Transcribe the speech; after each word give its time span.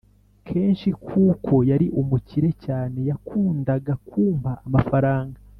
kenshi 0.47 0.89
kuko 1.07 1.53
yari 1.69 1.87
umukire 2.01 2.49
cyane 2.65 2.99
yakundaga 3.09 3.93
kumpa 4.07 4.51
amafarang 4.67 5.29